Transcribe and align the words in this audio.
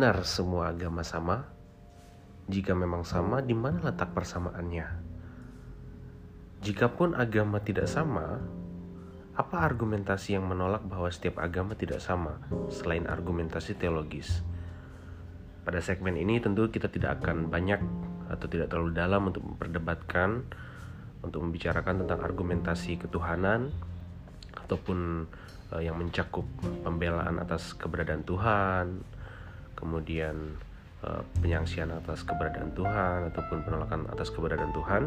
benar 0.00 0.24
semua 0.24 0.72
agama 0.72 1.04
sama? 1.04 1.44
Jika 2.48 2.72
memang 2.72 3.04
sama, 3.04 3.44
di 3.44 3.52
mana 3.52 3.84
letak 3.84 4.16
persamaannya? 4.16 4.88
Jikapun 6.64 7.12
agama 7.12 7.60
tidak 7.60 7.84
sama, 7.84 8.40
apa 9.36 9.60
argumentasi 9.60 10.40
yang 10.40 10.48
menolak 10.48 10.80
bahwa 10.88 11.04
setiap 11.12 11.36
agama 11.44 11.76
tidak 11.76 12.00
sama 12.00 12.40
selain 12.72 13.04
argumentasi 13.04 13.76
teologis? 13.76 14.40
Pada 15.68 15.84
segmen 15.84 16.16
ini 16.16 16.40
tentu 16.40 16.72
kita 16.72 16.88
tidak 16.88 17.20
akan 17.20 17.52
banyak 17.52 17.84
atau 18.32 18.48
tidak 18.48 18.72
terlalu 18.72 18.96
dalam 18.96 19.28
untuk 19.28 19.44
memperdebatkan 19.44 20.48
untuk 21.20 21.44
membicarakan 21.44 22.08
tentang 22.08 22.24
argumentasi 22.24 23.04
ketuhanan 23.04 23.68
ataupun 24.64 25.28
uh, 25.76 25.82
yang 25.84 26.00
mencakup 26.00 26.48
pembelaan 26.88 27.36
atas 27.36 27.76
keberadaan 27.76 28.24
Tuhan, 28.24 29.19
kemudian 29.80 30.36
uh, 31.02 31.24
penyangsian 31.40 31.90
atas 31.90 32.22
keberadaan 32.22 32.70
Tuhan 32.76 33.32
ataupun 33.32 33.58
penolakan 33.64 34.00
atas 34.12 34.28
keberadaan 34.28 34.72
Tuhan, 34.76 35.02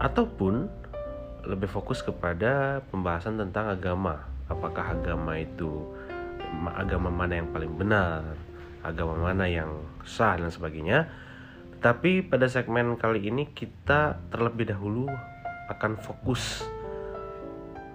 ataupun 0.00 0.66
lebih 1.46 1.68
fokus 1.68 2.00
kepada 2.00 2.80
pembahasan 2.88 3.38
tentang 3.38 3.70
agama. 3.70 4.24
Apakah 4.50 4.96
agama 4.96 5.38
itu 5.38 5.84
agama 6.76 7.08
mana 7.08 7.40
yang 7.40 7.48
paling 7.52 7.72
benar, 7.72 8.24
agama 8.84 9.16
mana 9.16 9.48
yang 9.48 9.70
sah 10.04 10.36
dan 10.36 10.50
sebagainya. 10.52 11.08
Tapi 11.82 12.22
pada 12.22 12.46
segmen 12.46 12.94
kali 12.94 13.26
ini 13.26 13.50
kita 13.50 14.14
terlebih 14.30 14.70
dahulu 14.70 15.10
akan 15.66 15.98
fokus 15.98 16.62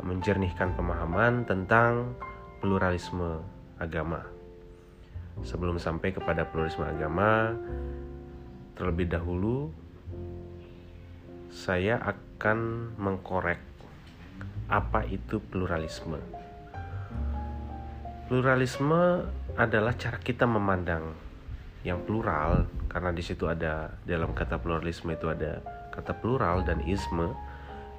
menjernihkan 0.03 0.75
pemahaman 0.75 1.47
tentang 1.47 2.15
pluralisme 2.59 3.39
agama. 3.79 4.36
Sebelum 5.45 5.77
sampai 5.77 6.13
kepada 6.13 6.45
pluralisme 6.49 6.85
agama, 6.85 7.53
terlebih 8.77 9.09
dahulu 9.09 9.73
saya 11.49 11.97
akan 12.01 12.91
mengkorek 13.01 13.61
apa 14.67 15.07
itu 15.07 15.39
pluralisme. 15.39 16.19
Pluralisme 18.27 19.23
adalah 19.55 19.95
cara 19.95 20.19
kita 20.19 20.43
memandang 20.43 21.15
yang 21.87 22.03
plural 22.03 22.67
karena 22.91 23.15
di 23.15 23.23
situ 23.23 23.47
ada 23.47 23.95
dalam 24.03 24.35
kata 24.35 24.59
pluralisme 24.59 25.15
itu 25.15 25.31
ada 25.31 25.63
kata 25.95 26.11
plural 26.19 26.67
dan 26.67 26.83
isme 26.83 27.31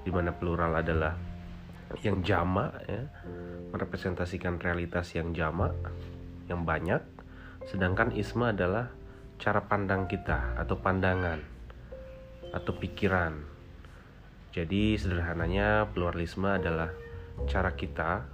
di 0.05 0.12
mana 0.12 0.31
plural 0.31 0.77
adalah 0.77 1.16
yang 2.05 2.20
jamak 2.20 2.77
ya 2.84 3.09
merepresentasikan 3.72 4.61
realitas 4.61 5.16
yang 5.16 5.33
jamak 5.33 5.72
yang 6.53 6.69
banyak 6.69 7.00
sedangkan 7.69 8.16
isma 8.16 8.50
adalah 8.56 8.88
cara 9.38 9.62
pandang 9.62 10.08
kita 10.08 10.56
atau 10.58 10.77
pandangan 10.80 11.41
atau 12.50 12.72
pikiran. 12.75 13.36
Jadi 14.50 14.97
sederhananya 14.97 15.86
pluralisme 15.92 16.48
adalah 16.48 16.91
cara 17.47 17.77
kita 17.77 18.25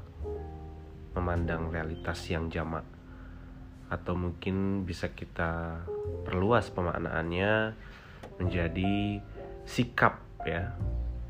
memandang 1.19 1.69
realitas 1.69 2.23
yang 2.31 2.49
jamak. 2.49 2.87
Atau 3.91 4.17
mungkin 4.17 4.89
bisa 4.89 5.13
kita 5.13 5.85
perluas 6.25 6.71
pemaknaannya 6.73 7.53
menjadi 8.41 9.21
sikap 9.67 10.23
ya. 10.47 10.73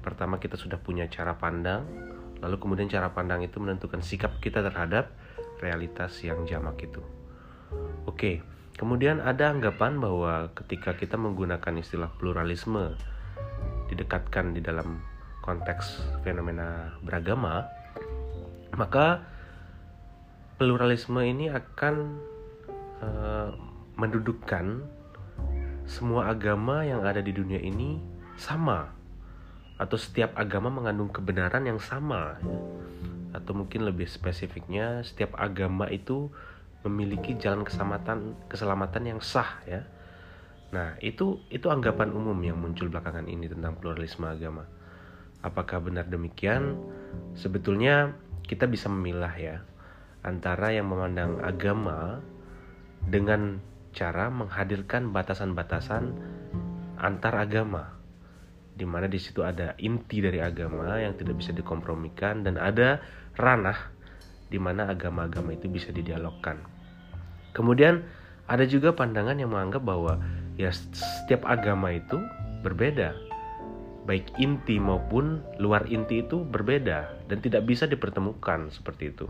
Pertama 0.04 0.36
kita 0.36 0.54
sudah 0.60 0.76
punya 0.78 1.08
cara 1.08 1.34
pandang 1.34 1.82
Lalu 2.44 2.60
kemudian 2.60 2.92
cara 2.92 3.08
pandang 3.08 3.40
itu 3.40 3.56
menentukan 3.56 4.04
sikap 4.04 4.36
kita 4.36 4.60
terhadap 4.60 5.08
realitas 5.64 6.12
yang 6.20 6.44
jamak 6.44 6.76
itu. 6.84 7.00
Oke, 8.04 8.40
kemudian 8.78 9.18
ada 9.20 9.50
anggapan 9.50 9.98
bahwa 9.98 10.52
ketika 10.54 10.94
kita 10.94 11.18
menggunakan 11.18 11.74
istilah 11.80 12.10
pluralisme 12.20 12.94
didekatkan 13.90 14.54
di 14.54 14.60
dalam 14.64 15.02
konteks 15.44 16.00
fenomena 16.24 16.96
beragama, 17.04 17.68
maka 18.74 19.22
pluralisme 20.56 21.20
ini 21.20 21.50
akan 21.50 21.94
uh, 23.02 23.50
mendudukkan 23.98 24.82
semua 25.84 26.32
agama 26.32 26.82
yang 26.82 27.04
ada 27.04 27.20
di 27.20 27.30
dunia 27.36 27.60
ini 27.60 28.00
sama 28.40 28.88
atau 29.76 29.98
setiap 29.98 30.32
agama 30.38 30.70
mengandung 30.70 31.10
kebenaran 31.10 31.66
yang 31.66 31.82
sama 31.82 32.38
ya. 32.40 32.58
atau 33.34 33.52
mungkin 33.52 33.84
lebih 33.84 34.06
spesifiknya 34.06 35.02
setiap 35.02 35.34
agama 35.34 35.90
itu 35.90 36.30
memiliki 36.84 37.34
jalan 37.40 37.64
keselamatan 37.64 38.36
keselamatan 38.46 39.02
yang 39.08 39.20
sah 39.24 39.60
ya. 39.64 39.82
Nah 40.70 41.00
itu 41.00 41.40
itu 41.48 41.72
anggapan 41.72 42.12
umum 42.12 42.36
yang 42.44 42.60
muncul 42.60 42.92
belakangan 42.92 43.24
ini 43.24 43.48
tentang 43.48 43.80
pluralisme 43.80 44.28
agama. 44.28 44.68
Apakah 45.40 45.80
benar 45.80 46.08
demikian? 46.08 46.76
Sebetulnya 47.36 48.12
kita 48.44 48.68
bisa 48.68 48.92
memilah 48.92 49.34
ya 49.36 49.56
antara 50.24 50.72
yang 50.72 50.88
memandang 50.88 51.40
agama 51.44 52.20
dengan 53.04 53.60
cara 53.92 54.32
menghadirkan 54.32 55.12
batasan-batasan 55.12 56.16
antar 56.96 57.34
agama 57.36 57.94
di 58.74 58.82
mana 58.82 59.06
di 59.06 59.20
situ 59.22 59.46
ada 59.46 59.78
inti 59.78 60.18
dari 60.18 60.42
agama 60.42 60.98
yang 60.98 61.14
tidak 61.14 61.38
bisa 61.38 61.54
dikompromikan 61.54 62.42
dan 62.42 62.58
ada 62.58 62.98
ranah 63.38 63.94
di 64.50 64.58
mana 64.58 64.90
agama-agama 64.90 65.54
itu 65.54 65.70
bisa 65.70 65.94
didialogkan. 65.94 66.73
Kemudian 67.54 68.02
ada 68.50 68.66
juga 68.68 68.92
pandangan 68.92 69.38
yang 69.38 69.54
menganggap 69.54 69.86
bahwa 69.86 70.20
ya 70.60 70.68
setiap 70.74 71.46
agama 71.48 71.94
itu 71.94 72.20
berbeda. 72.60 73.16
Baik 74.04 74.28
inti 74.36 74.76
maupun 74.76 75.40
luar 75.56 75.88
inti 75.88 76.20
itu 76.20 76.44
berbeda 76.44 77.08
dan 77.24 77.38
tidak 77.40 77.64
bisa 77.64 77.88
dipertemukan 77.88 78.68
seperti 78.68 79.16
itu. 79.16 79.24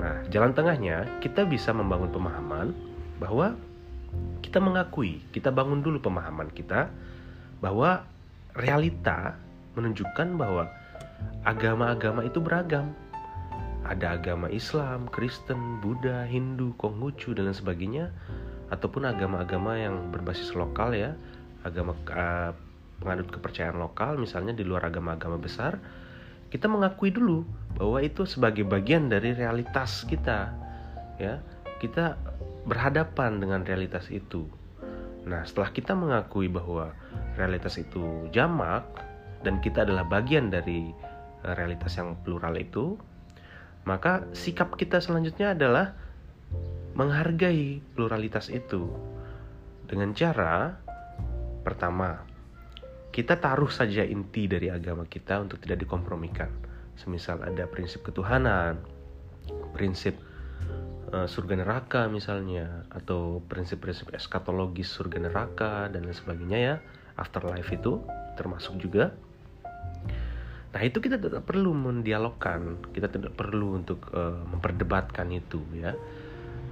Nah, 0.00 0.24
jalan 0.32 0.56
tengahnya 0.56 1.04
kita 1.20 1.44
bisa 1.44 1.76
membangun 1.76 2.08
pemahaman 2.08 2.72
bahwa 3.20 3.52
kita 4.40 4.56
mengakui, 4.56 5.20
kita 5.36 5.52
bangun 5.52 5.84
dulu 5.84 6.00
pemahaman 6.00 6.48
kita 6.48 6.88
bahwa 7.60 8.08
realita 8.56 9.36
menunjukkan 9.76 10.40
bahwa 10.40 10.64
agama-agama 11.44 12.24
itu 12.24 12.40
beragam. 12.40 12.96
Ada 13.86 14.20
agama 14.20 14.46
Islam, 14.52 15.08
Kristen, 15.08 15.80
Buddha, 15.80 16.28
Hindu, 16.28 16.76
Konghucu 16.76 17.32
dan 17.32 17.48
lain 17.48 17.56
sebagainya 17.56 18.12
ataupun 18.70 19.08
agama-agama 19.08 19.74
yang 19.80 20.14
berbasis 20.14 20.54
lokal 20.54 20.94
ya, 20.94 21.16
agama 21.66 21.96
uh, 22.12 22.54
pengadut 23.00 23.32
kepercayaan 23.32 23.80
lokal 23.80 24.20
misalnya 24.20 24.52
di 24.54 24.62
luar 24.62 24.86
agama-agama 24.86 25.40
besar, 25.40 25.80
kita 26.52 26.66
mengakui 26.66 27.10
dulu 27.10 27.42
bahwa 27.78 27.98
itu 28.02 28.26
sebagai 28.26 28.66
bagian 28.66 29.08
dari 29.08 29.32
realitas 29.34 30.04
kita. 30.06 30.52
Ya, 31.16 31.40
kita 31.80 32.16
berhadapan 32.68 33.40
dengan 33.40 33.60
realitas 33.64 34.08
itu. 34.12 34.44
Nah, 35.24 35.44
setelah 35.44 35.70
kita 35.72 35.92
mengakui 35.92 36.48
bahwa 36.48 36.92
realitas 37.36 37.76
itu 37.76 38.28
jamak 38.32 38.84
dan 39.44 39.60
kita 39.60 39.84
adalah 39.84 40.04
bagian 40.04 40.48
dari 40.48 40.92
eh, 41.44 41.54
realitas 41.56 41.96
yang 41.96 42.16
plural 42.24 42.56
itu, 42.56 42.96
maka 43.90 44.22
sikap 44.30 44.78
kita 44.78 45.02
selanjutnya 45.02 45.58
adalah 45.58 45.98
menghargai 46.94 47.82
pluralitas 47.98 48.46
itu. 48.46 48.86
Dengan 49.90 50.14
cara 50.14 50.78
pertama 51.66 52.22
kita 53.10 53.34
taruh 53.42 53.66
saja 53.66 54.06
inti 54.06 54.46
dari 54.46 54.70
agama 54.70 55.02
kita 55.10 55.42
untuk 55.42 55.58
tidak 55.58 55.82
dikompromikan. 55.82 56.46
Semisal 56.94 57.42
ada 57.42 57.66
prinsip 57.66 58.06
ketuhanan, 58.06 58.78
prinsip 59.74 60.14
uh, 61.10 61.26
surga 61.26 61.58
neraka 61.58 62.06
misalnya 62.06 62.86
atau 62.94 63.42
prinsip-prinsip 63.50 64.14
eskatologis 64.14 64.86
surga 64.86 65.26
neraka 65.26 65.90
dan 65.90 66.06
lain 66.06 66.14
sebagainya 66.14 66.58
ya. 66.62 66.74
Afterlife 67.18 67.74
itu 67.74 67.98
termasuk 68.38 68.78
juga 68.78 69.10
nah 70.70 70.80
itu 70.86 71.02
kita 71.02 71.18
tidak 71.18 71.42
perlu 71.46 71.74
mendialogkan. 71.74 72.78
Kita 72.94 73.10
tidak 73.10 73.34
perlu 73.34 73.82
untuk 73.82 74.06
uh, 74.14 74.42
memperdebatkan 74.50 75.26
itu 75.34 75.60
ya. 75.74 75.94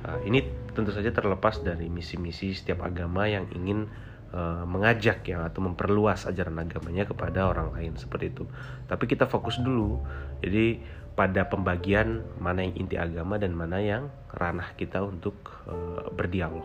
Uh, 0.06 0.18
ini 0.22 0.46
tentu 0.70 0.94
saja 0.94 1.10
terlepas 1.10 1.58
dari 1.58 1.90
misi-misi 1.90 2.54
setiap 2.54 2.86
agama 2.86 3.26
yang 3.26 3.50
ingin 3.50 3.90
uh, 4.30 4.62
mengajak 4.62 5.26
ya 5.26 5.50
atau 5.50 5.64
memperluas 5.66 6.30
ajaran 6.30 6.62
agamanya 6.62 7.08
kepada 7.08 7.50
orang 7.50 7.74
lain 7.74 7.98
seperti 7.98 8.30
itu. 8.30 8.44
Tapi 8.86 9.04
kita 9.10 9.26
fokus 9.26 9.58
dulu. 9.58 9.98
Jadi 10.38 10.78
pada 11.18 11.50
pembagian 11.50 12.22
mana 12.38 12.62
yang 12.62 12.78
inti 12.78 12.94
agama 12.94 13.42
dan 13.42 13.50
mana 13.50 13.82
yang 13.82 14.06
ranah 14.30 14.70
kita 14.78 15.02
untuk 15.02 15.34
uh, 15.66 16.06
berdialog. 16.14 16.62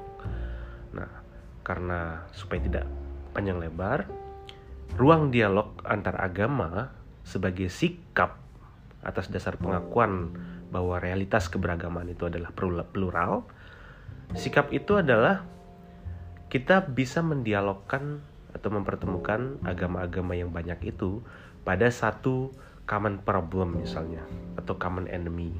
Nah, 0.94 1.10
karena 1.66 2.30
supaya 2.38 2.62
tidak 2.62 2.86
panjang 3.34 3.58
lebar, 3.58 4.06
ruang 4.94 5.34
dialog 5.34 5.74
antar 5.90 6.22
agama 6.22 6.94
sebagai 7.34 7.74
sikap 7.74 8.38
atas 9.02 9.28
dasar 9.34 9.58
pengakuan 9.58 10.32
bahwa 10.70 11.02
realitas 11.02 11.50
keberagaman 11.50 12.14
itu 12.14 12.30
adalah 12.30 12.54
plural 12.88 13.50
sikap 14.34 14.74
itu 14.74 14.98
adalah 14.98 15.46
kita 16.50 16.86
bisa 16.86 17.26
mendialogkan 17.26 18.22
atau 18.54 18.70
mempertemukan 18.70 19.58
agama-agama 19.66 20.38
yang 20.38 20.54
banyak 20.54 20.94
itu 20.94 21.26
pada 21.66 21.90
satu 21.90 22.54
common 22.86 23.22
problem 23.26 23.82
misalnya 23.82 24.22
atau 24.60 24.78
common 24.78 25.10
enemy. 25.10 25.58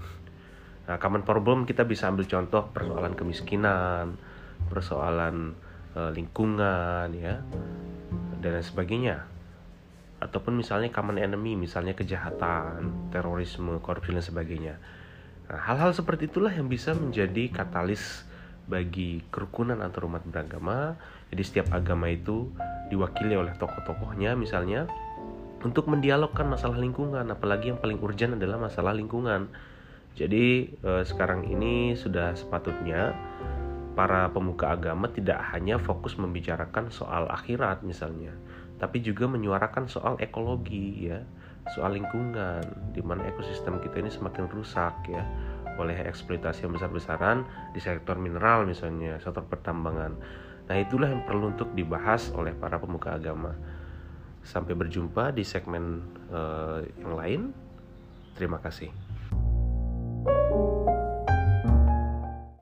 Nah, 0.86 1.00
common 1.00 1.26
problem 1.26 1.66
kita 1.66 1.88
bisa 1.88 2.12
ambil 2.12 2.30
contoh 2.30 2.70
persoalan 2.70 3.18
kemiskinan, 3.18 4.20
persoalan 4.70 5.58
uh, 5.98 6.12
lingkungan 6.14 7.10
ya 7.16 7.42
dan 8.44 8.50
lain 8.60 8.66
sebagainya. 8.66 9.33
Ataupun 10.24 10.56
misalnya 10.56 10.88
common 10.88 11.20
enemy, 11.20 11.60
misalnya 11.60 11.92
kejahatan, 11.92 13.12
terorisme, 13.12 13.84
korupsi 13.84 14.16
dan 14.16 14.24
sebagainya. 14.24 14.76
Nah, 15.52 15.60
hal-hal 15.60 15.92
seperti 15.92 16.32
itulah 16.32 16.56
yang 16.56 16.72
bisa 16.72 16.96
menjadi 16.96 17.52
katalis 17.52 18.24
bagi 18.64 19.20
kerukunan 19.28 19.84
antar 19.84 20.08
umat 20.08 20.24
beragama. 20.24 20.96
Jadi 21.28 21.44
setiap 21.44 21.76
agama 21.76 22.08
itu 22.08 22.48
diwakili 22.88 23.36
oleh 23.36 23.52
tokoh-tokohnya 23.60 24.40
misalnya 24.40 24.88
untuk 25.64 25.88
mendialogkan 25.88 26.48
masalah 26.48 26.80
lingkungan, 26.80 27.24
apalagi 27.32 27.72
yang 27.72 27.80
paling 27.80 28.00
urgent 28.00 28.36
adalah 28.40 28.60
masalah 28.60 28.92
lingkungan. 28.96 29.48
Jadi 30.14 30.70
eh, 30.70 31.04
sekarang 31.04 31.48
ini 31.50 31.98
sudah 31.98 32.38
sepatutnya 32.38 33.18
para 33.98 34.30
pemuka 34.30 34.74
agama 34.74 35.10
tidak 35.10 35.42
hanya 35.54 35.78
fokus 35.78 36.18
membicarakan 36.18 36.90
soal 36.90 37.30
akhirat 37.30 37.82
misalnya, 37.86 38.34
tapi 38.84 39.00
juga 39.00 39.32
menyuarakan 39.32 39.88
soal 39.88 40.20
ekologi 40.20 41.08
ya, 41.08 41.24
soal 41.72 41.96
lingkungan, 41.96 42.92
di 42.92 43.00
mana 43.00 43.24
ekosistem 43.32 43.80
kita 43.80 44.04
ini 44.04 44.12
semakin 44.12 44.52
rusak 44.52 44.92
ya 45.08 45.24
oleh 45.80 45.96
eksploitasi 46.04 46.68
yang 46.68 46.76
besar-besaran 46.76 47.48
di 47.72 47.80
sektor 47.80 48.20
mineral 48.20 48.68
misalnya, 48.68 49.24
sektor 49.24 49.48
pertambangan. 49.48 50.20
Nah, 50.68 50.76
itulah 50.76 51.08
yang 51.08 51.24
perlu 51.24 51.56
untuk 51.56 51.72
dibahas 51.72 52.28
oleh 52.36 52.52
para 52.52 52.76
pemuka 52.76 53.16
agama. 53.16 53.56
Sampai 54.44 54.76
berjumpa 54.76 55.32
di 55.32 55.48
segmen 55.48 56.04
uh, 56.28 56.84
yang 57.00 57.16
lain. 57.16 57.42
Terima 58.36 58.60
kasih. 58.60 59.03